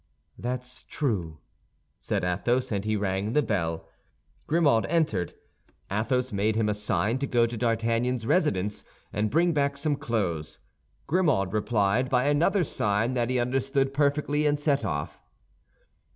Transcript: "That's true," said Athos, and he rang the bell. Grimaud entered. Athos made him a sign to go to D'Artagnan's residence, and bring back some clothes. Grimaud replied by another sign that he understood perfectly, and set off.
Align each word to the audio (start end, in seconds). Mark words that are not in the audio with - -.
"That's 0.35 0.81
true," 0.81 1.37
said 1.99 2.23
Athos, 2.23 2.71
and 2.71 2.83
he 2.85 2.95
rang 2.95 3.33
the 3.33 3.43
bell. 3.43 3.87
Grimaud 4.47 4.87
entered. 4.87 5.35
Athos 5.91 6.31
made 6.31 6.55
him 6.55 6.67
a 6.67 6.73
sign 6.73 7.19
to 7.19 7.27
go 7.27 7.45
to 7.45 7.55
D'Artagnan's 7.55 8.25
residence, 8.25 8.83
and 9.13 9.29
bring 9.29 9.53
back 9.53 9.77
some 9.77 9.95
clothes. 9.95 10.57
Grimaud 11.05 11.53
replied 11.53 12.09
by 12.09 12.25
another 12.25 12.63
sign 12.63 13.13
that 13.13 13.29
he 13.29 13.37
understood 13.37 13.93
perfectly, 13.93 14.47
and 14.47 14.59
set 14.59 14.83
off. 14.83 15.21